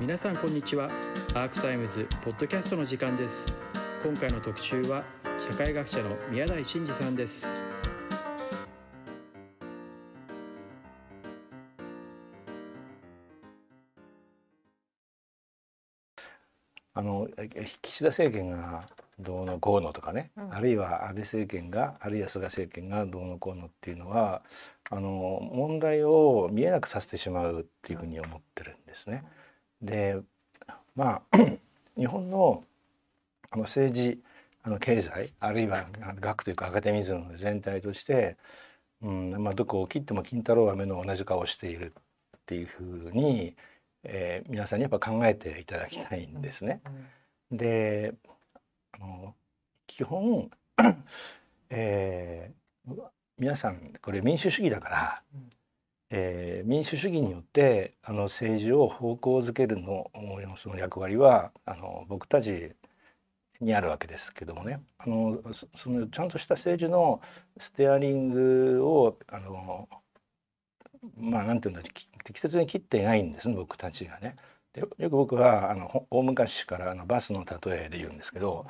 [0.00, 0.90] 皆さんこんにちは。
[1.34, 3.46] アークタイムズポッドキャストの時間です。
[4.02, 5.04] 今回の特集は
[5.48, 7.52] 社会学者の宮台真司さんです。
[16.92, 17.28] あの
[17.80, 18.88] 岸田政権が
[19.20, 24.42] どうのこうのとかね、うん、あるいは安倍政権があるいは菅政権がどうのこうのっていうのは
[24.90, 29.22] あの問題を見えなくさせてしまうっていうふうに思ってるんですね。
[29.84, 30.20] で
[30.96, 31.36] まあ
[31.96, 32.64] 日本の
[33.50, 34.18] あの政治
[34.62, 35.86] あの経済あるいは
[36.20, 38.36] 学というかアカデミズム全体として、
[39.02, 41.92] うんまあ、どこを切っても金太郎飴の同じ顔をしている
[42.36, 43.54] っていうふうに、
[44.02, 46.80] えー、皆さんにやっぱ考えていただきたいんですね。
[47.52, 48.14] で
[48.92, 49.34] あの
[49.86, 50.50] 基本、
[51.70, 52.94] えー、
[53.38, 55.22] 皆さんこれ民主主義だから、
[56.16, 60.12] えー、民主主義によってあの政治を方向づけるの
[60.56, 62.76] その役割はあの僕たち
[63.60, 65.40] にあるわけですけどもねあの
[65.74, 67.20] そのちゃんとした政治の
[67.58, 69.88] ステアリングをあの
[71.18, 71.82] まあなんていうんだ
[72.22, 74.36] 適切に切っていないんですね僕たちがね。
[74.72, 78.66] でよく僕はあの大昔からあのバスの例えで言うんですけど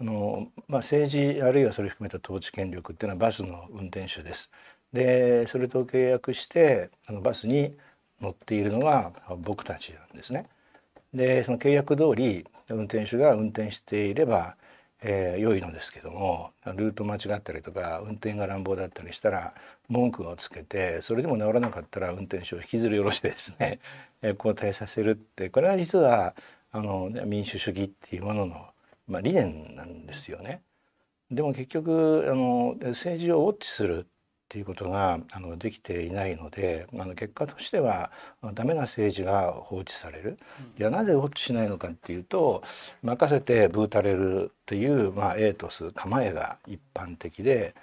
[0.00, 4.52] あの、まあ、政治あるいはそれを含めた統治権力っていうのはバスの運転手です。
[4.96, 7.76] でそれと契約してあのバスに
[8.22, 10.46] 乗っているのが僕たちなんですね。
[11.12, 14.56] でその契約通り運転手が運転していれば、
[15.02, 19.54] えー、良いのですけどもルート間違ったりとか運転が乱暴だったりしたら
[19.88, 23.80] 文句をつけてそれでも治らなかったら運転手を引きずり下ろしてですね、
[24.22, 26.34] え、交代させるってこれは実は
[26.72, 28.66] あの民主主義っていうものの、
[29.06, 30.62] まあ、理念なんですよね。
[31.30, 34.06] でも結局あの政治をウォッチする
[34.46, 38.12] っていうことがあのできていないのであの結果としては
[38.54, 40.38] ダメな政治が放置される。
[40.78, 42.62] いやなぜウォッチしないのかっていうと
[43.02, 47.74] 任せてブータレルっていう、まあ、エイトス構えが一般的で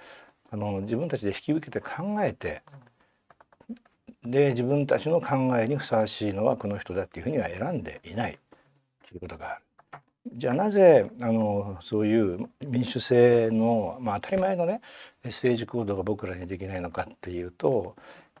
[0.50, 2.62] あの自分たちで引き受けて考えて
[4.24, 8.38] で自分たちの考えにふさわしいのはこの人だっていうふうには選んでいない
[9.06, 9.73] ということがある。
[10.36, 14.80] じゃあなぜあのそういう民主制の、まあ、当たり前のね
[15.24, 17.94] 政治行動が僕らにできないのかっていうと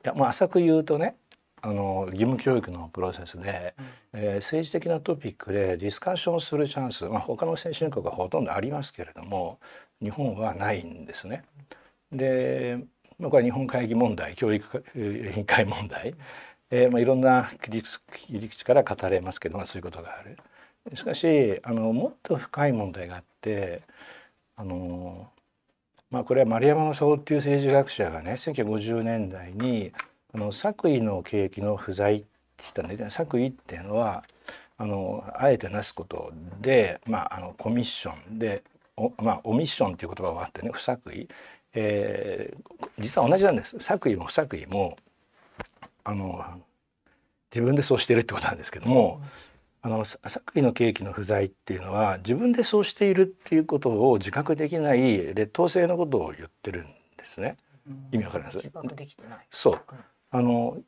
[0.04, 1.16] いや、まあ、浅く言うとね
[1.62, 3.74] あの義務教育のプロセスで、
[4.12, 9.58] うん、えー、政治的なトピックでディスカッションするチャンス、まあ、他の先進国はほとんどありますけれども
[10.02, 11.44] 日本はないんですね。
[12.12, 12.78] で、
[13.18, 16.14] まあ、これは日本会議問題教育委員会問題、
[16.70, 17.82] えーまあ、いろんな切
[18.38, 20.36] り口から語れますけど、まあ、そういうことがある。
[20.92, 23.82] しかしあのもっと深い問題があって
[24.56, 25.28] あの
[26.10, 29.92] まあこれは丸山正夫っていう政治学者がね1950年代に
[30.34, 32.26] あの作為の景気の不在って
[32.58, 34.24] 言ったんで作為っていうのは
[34.76, 38.38] あのあえてなすことで、まあ、あのコミッション。
[38.38, 38.62] で
[38.96, 41.28] お,、まあ、オミッションっていう言葉があってね不作為、
[41.72, 43.78] えー、実は同じなんです。
[43.80, 44.96] 作為も不作為も
[46.04, 46.44] あの
[47.52, 49.20] 自分でそうしてるってことなんですけども。
[49.22, 49.53] うん
[49.86, 56.86] あの作為の契機の不在っていうのは自分でそうしているっていうことを自覚できない劣等生のことを言ってるん
[57.18, 57.58] ですね。
[58.10, 58.58] 意味わかります？
[59.50, 59.80] そう。
[60.30, 60.78] あの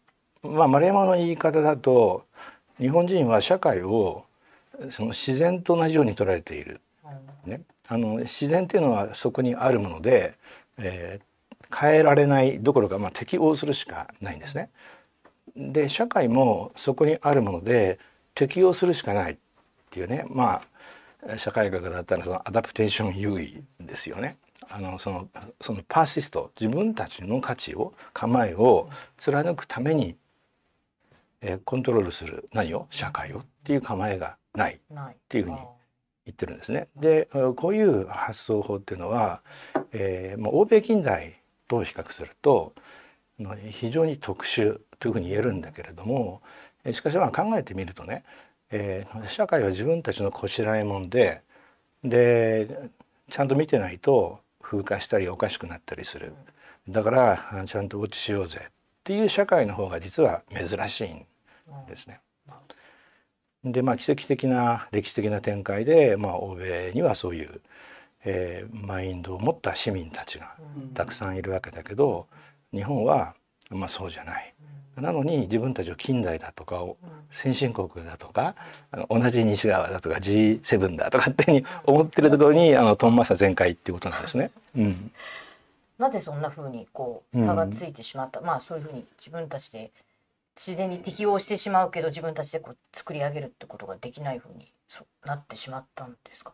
[0.43, 2.25] まあ丸山の言い方だと
[2.79, 4.25] 日本人は社会を
[4.91, 6.81] その自然と同じように捉えている。
[7.45, 7.61] ね。
[7.89, 10.39] あの自然っていうのはそこにあるもので、
[10.79, 14.71] えー、変えられないどころかまあ適応するしかないんですね。
[15.55, 17.99] で社会もそこにあるもので
[18.37, 19.37] 適応するしかないっ
[19.91, 20.63] ていうねま
[21.29, 24.37] あ社会学だったらそのアダプテーション優位ですよね。
[24.69, 25.29] あのその
[25.61, 30.17] そのパーシスト自分たちの価値を構えを貫くために、
[31.41, 32.87] えー、コントロールする何を？
[32.91, 33.39] 社会を？
[33.39, 35.57] っていう構えがないっていうふうに
[36.27, 36.89] 言ってるんですね。
[36.97, 39.41] でこういう発想法っていうのは、
[39.93, 42.75] えー、もう欧米近代と比較すると
[43.71, 46.41] 非常に特殊というふうに言えるんだけれども
[46.93, 48.25] しかしまあ考えてみるとね、
[48.71, 51.43] えー、社会は自分たちのこしらえもんで
[52.05, 52.91] で
[53.31, 56.33] ちゃんと見てないと風化したりおかしくなったりする
[56.89, 58.71] だからちゃんとウォッチしようぜっ
[59.05, 61.27] ていう社会の方が実は珍しいん
[61.89, 62.21] ですね。
[63.65, 67.61] でまあ奇跡的な歴史的な展開で、まあ、欧米にはそういう、
[68.25, 70.55] えー、マインドを持った市民たちが
[70.95, 72.27] たくさんいるわけだけど
[72.73, 73.35] 日本は、
[73.71, 74.55] まあ、そうじゃない。
[74.97, 76.97] なのに自分たちを近代だとかを
[77.31, 78.55] 先進国だとか
[79.11, 84.51] 同じ西側だとか G7 だとかってに思ってるところにあのトンマサ全開っていうことなんですね。
[84.75, 85.11] うん、
[85.99, 89.93] なぜそんなふうにこう差がついてしまった、うん、まあそういうふうに自分たちで
[90.57, 94.73] 自然に適応してしまうけど自分たちでこう作り上げるってことができないふうに
[95.27, 96.53] なってしまったんですか？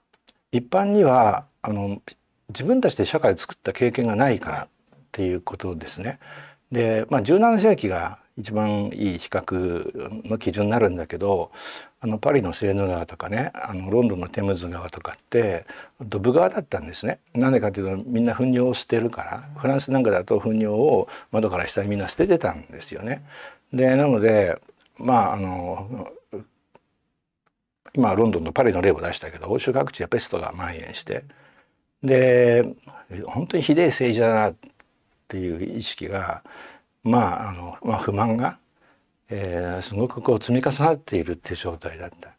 [0.50, 2.02] 一般にはあの
[2.48, 4.68] 自分たちで社会を作った経験がないからっ
[5.12, 6.18] ていうことですね。
[6.72, 11.50] で、まあ、17世紀が一番いい比較の基準になるんだけど
[12.00, 15.66] あのパリのセーヌ川とかねあのロンドンのテムズ川とかって
[16.00, 17.20] ドブ川だったんですね。
[17.34, 23.22] なんでかというとみんな糞尿を捨てるからフランスなんかだと糞尿を窓から下にみんな捨ててたんですよね。
[23.72, 24.60] でなので
[24.96, 26.08] まああの
[27.94, 31.24] 今ロンドンとパリの例を出したけど欧州各地でペストが蔓延して
[32.02, 32.64] で
[33.26, 34.54] 本当にひでえ政治だなっ
[35.28, 36.42] ていう意識が
[37.04, 38.58] まああの、まあ、不満が、
[39.28, 42.30] えー、すごくこう積み重なっているっていう状態だった。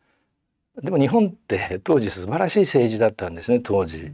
[0.82, 4.12] でも日本って当時素晴らしい政治だったんですね当時。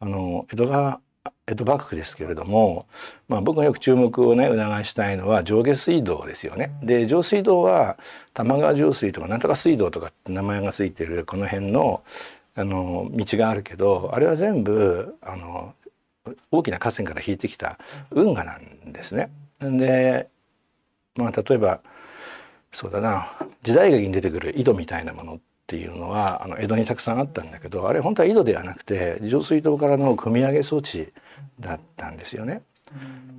[0.00, 1.00] あの江戸川
[1.46, 2.86] 江戸幕府ですけれども、
[3.26, 6.78] まあ、僕がよく注目をね促したいのは上下水道ですよね。
[6.82, 7.98] で上水道は
[8.34, 12.02] 玉川上水とかなんとか水道とかって名前が付いてるこの辺の
[12.54, 15.74] あの道があるけどあれは全部あの
[16.50, 17.78] 大きな河川から引いてきた
[18.10, 19.30] 運河なんですね。
[19.60, 20.28] で
[21.16, 21.80] まあ例えば
[22.72, 23.32] そうだな
[23.62, 31.12] 時代劇に出てくる井戸みたいなものっていうのはあの江戸にたくさんあったんだけどあれ本当は井戸ではなくて上水道からの汲み上げ装置
[31.60, 32.62] だったんですよね。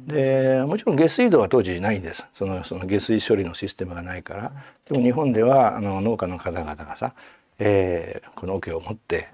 [0.06, 2.26] でもちろん下水道は当時ないんです。
[2.34, 4.52] そのその下水処理のシステムがないから。
[4.86, 7.14] でも日本ではあの農家の方々がさ、
[7.58, 9.30] えー、この桶を持って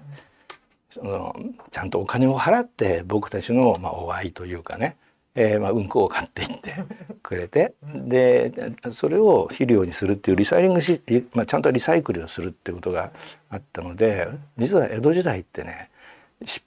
[0.90, 1.36] その
[1.70, 4.96] ちゃんとお金を払って僕たちの、まあ、お愛というかね
[5.36, 6.74] えー、まあ、うんこを買っていって
[7.22, 8.52] くれてで
[8.90, 11.00] それを肥料にするっていうリサイリングし、
[11.34, 13.12] まあ、ちゃんとリサイクルをするってことが
[13.50, 15.90] あったので実は江戸時代ってね
[16.42, 16.62] 疾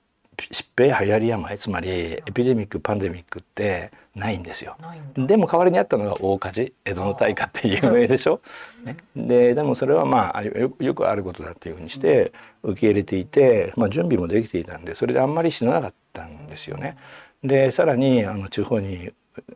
[0.77, 4.77] 病流行り病つまりエピデミックパンデミックってないんですよ。
[5.15, 8.41] でも代わりにあったのが大火事江戸の大火って有名でしょ、
[8.83, 12.31] ね、ででもそれはまあよくあることだっていうふうにして
[12.63, 16.95] 受け入れていて、まあ、準備もできていたんでそれであんまり死ななかったんですよね。
[17.43, 19.11] でさらにあの地方に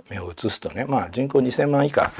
[0.09, 2.11] 目を移すとね、まあ、人口2,000万以下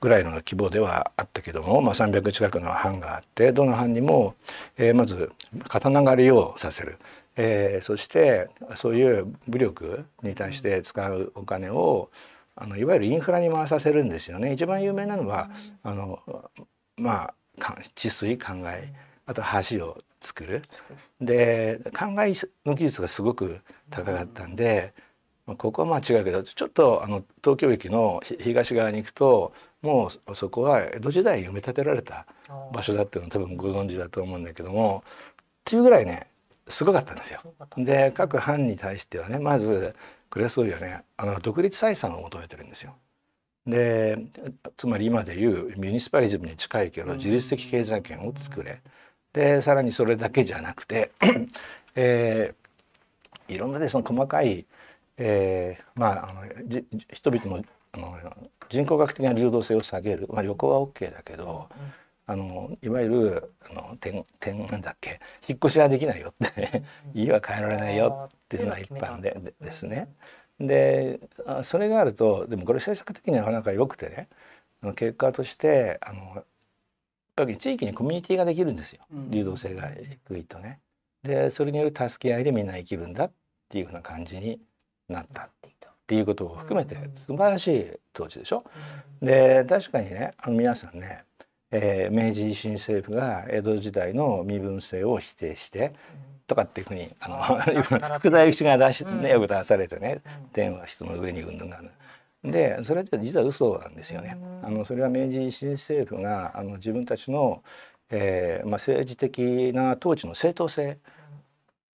[0.00, 4.34] ぐらいの規模ではあったけども、まあ、300近くの藩があってどの藩にも、
[4.76, 5.32] えー、まず
[5.68, 6.98] 刀狩りをさせる、
[7.36, 12.10] えー、そしてそういう武力に対して使うお金を
[12.54, 14.52] あのいわゆるインフラに回させるんですよね。
[14.52, 15.50] 一番有名なのは
[15.82, 16.20] あの
[16.98, 18.92] まあ治水灌漑
[19.24, 20.62] あと橋を作る
[21.20, 23.60] で灌漑の技術がすごく
[23.90, 24.92] 高かったんで。
[25.56, 29.52] ここはまあ違うけどちょっとあの東京駅の東側に行くと
[29.82, 32.26] もうそこは江戸時代に埋め立てられた
[32.72, 36.28] 場所だっていうの多分ご存知だと思うんだけどもっていうぐらいね
[36.68, 37.40] すごかったんですよ。
[37.76, 39.94] で各藩に対してはねまず
[40.30, 42.94] クレソイはねあの独立採算を求めてるんですよ。
[43.66, 44.18] で
[44.76, 48.80] つまり今でいうミュニシパリズムに近いけど自律的経済圏を作れ。
[49.32, 51.10] でさらにそれだけじゃなくて、
[51.94, 54.66] えー、いろんなでその細かい
[55.16, 58.18] えー、まああのじ人々のあの
[58.68, 66.82] 人口学的な流動性を下げる、まあ、旅行は OK だけど、うん、あのいわゆるあの点点なんだっけ引っ越しはできないよって
[67.14, 70.08] 家は帰られないよっていうのが一般ででですね。
[70.58, 71.20] で
[71.62, 74.28] それがあるとでもこれ政策的にはなかなか良くてね
[74.94, 76.44] 結果としてあのやっ
[77.36, 79.04] ぱり地域にコミュニティができるんですよ。
[79.30, 79.90] 流動性が
[80.26, 80.80] 低いとね。
[81.22, 83.32] でそれによる助け合いでみんな生きるんだっ
[83.68, 84.60] ていうふうな感じに
[85.12, 85.48] なったっ
[86.06, 88.64] ていうことを含めて素晴らしい統治でしょ。
[89.22, 91.24] で確かにねあの皆さんね、
[91.70, 95.94] えー、明治維新政府が江戸時代の身分制を否定して、
[96.46, 100.20] とかっていうふうにあの福田諭吉が出し、ね、よく出されてね
[100.52, 101.90] 天は質の上にうんぬんがある。
[102.44, 104.36] でそれって実は嘘なんですよね。
[104.62, 107.62] あのそれは明治維新政府があの自分たちの、
[108.10, 110.98] えーまあ、政治的な統治の正当性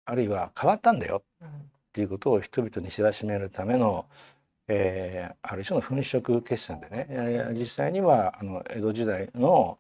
[0.04, 1.23] あるいは変わったんだよ
[1.96, 4.04] っていうことを人々に知らしめるための、
[4.68, 9.78] えー、ある種の粉飾決戦でね、えー、実際にはあの江戸時代の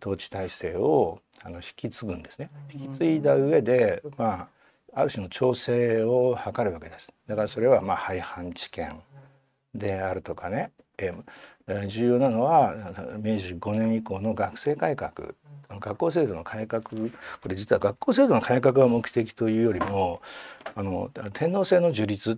[0.00, 2.50] 統治体制をあの引き継ぐんですね。
[2.72, 4.48] 引き継いだ上で、ま
[4.92, 7.12] あ、ある種の調整を図るわけです。
[7.28, 9.00] だからそれはまあ廃藩置県
[9.72, 10.72] であるとかね、
[11.66, 12.74] えー、重要なのは
[13.18, 15.12] 明治5年以降の学生改革。
[15.80, 16.82] 学校制度の改革。
[16.82, 17.08] こ
[17.46, 20.20] れ実は学校制度の改革が目的というよりも
[20.74, 22.36] あの天皇制の樹立っ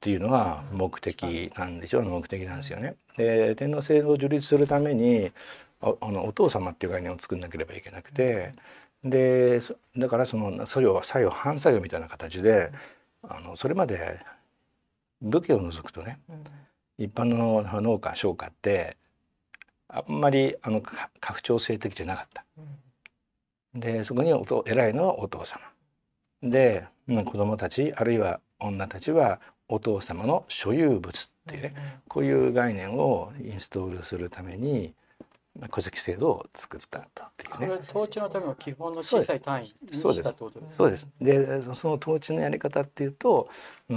[0.00, 2.94] ていうのが目的なんでしょう目的なんですよね。
[3.16, 5.32] で天皇制を樹立するために
[5.80, 8.52] あのお父様っていう概念を作んなければいけなくて
[9.02, 9.60] で
[9.96, 12.70] だからその作用は作用反作用みたいな形で
[13.22, 14.20] あのそれまで
[15.20, 16.18] 武家を除くとね、
[16.98, 18.96] 一般の農家商家って
[19.88, 22.44] あんまりあのか家父長制的じゃなかった。
[23.74, 25.60] でそこにおと偉いのはお父様。
[26.42, 27.20] で、う。
[27.20, 35.03] ん、子供たちあるいは女たちはお父様の所有物っていうね、こういう概念をインストールするためにまあ
[35.70, 37.04] 戸籍制度を作ったっ
[37.36, 37.56] ていうね。
[37.56, 37.78] これは。
[37.78, 41.08] 統治のための基本の小さい単位にしたってことですそうです。
[41.20, 43.48] で、その統治のやり方っていうと、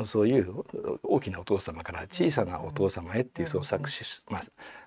[0.06, 0.64] そういう
[1.02, 4.42] 大きなお父様から小さなお父様へっていうその作詞、まあ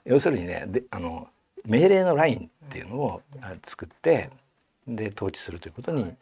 [0.05, 1.29] 要するにね、で、あの
[1.67, 4.31] 命令のラインっていうのをあ作って、
[4.87, 6.13] で統治するということに、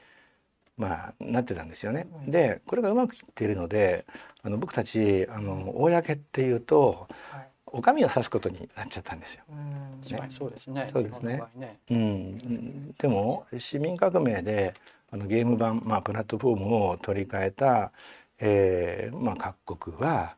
[0.79, 2.07] まあなってたんですよね。
[2.27, 4.07] で、これがうまくいっているので、
[4.43, 9.45] あの僕たちあの公っていうと、はいお上を指すことになっちゃったんですよ。
[9.51, 10.01] うん。
[10.03, 10.33] 確かに。
[10.33, 10.89] そうですね。
[10.93, 11.43] そうですね。
[11.57, 11.79] ね。
[11.91, 14.75] うん、でも市民革命で
[15.11, 17.93] あのゲーム版、まあ、プラットフォームを取り替えた、
[18.39, 20.37] えーまあ、各国は、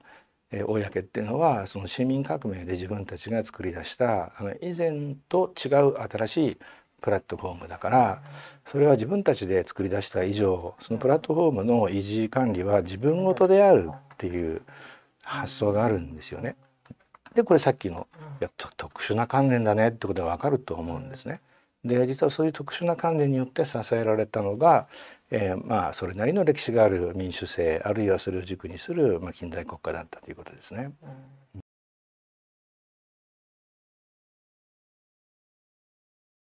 [0.52, 6.58] えー、公っていうのはその市民革命で自分たちが作り出したあの以前と違う新しい
[7.00, 8.22] プラットフォームだから
[8.70, 14.62] それは自分たちで作り出した以上そのプラットフォームの維持管理は自分ごとであるっていう
[15.22, 16.56] 発想があるんですよね。
[17.34, 18.06] でこれさっきの
[18.40, 21.40] いやと特殊な観念だねってことがわかると思うんですね。
[21.84, 24.86] で実はそういう特殊な観念によって支えられたのが、
[25.30, 30.92] えーまあそれなりの歴史がある民主制あるいはそれを軸にする、まあ、近代国家だったということですね。
[31.02, 31.06] う
[31.58, 31.59] ん